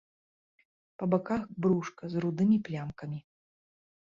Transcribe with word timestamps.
Па 1.01 1.09
баках 1.11 1.41
брушка 1.65 2.03
з 2.15 2.25
рудымі 2.25 2.57
плямкамі. 2.71 3.19